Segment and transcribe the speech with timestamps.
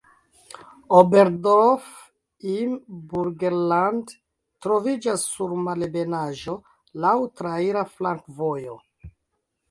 [0.99, 1.89] Oberdorf
[2.53, 2.71] im
[3.11, 4.13] Burgenland
[4.67, 6.55] troviĝas sur malebenaĵo,
[7.05, 8.79] laŭ traira flankovojo.